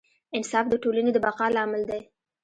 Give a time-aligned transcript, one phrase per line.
[0.37, 2.01] انصاف د ټولنې د بقا لامل دی.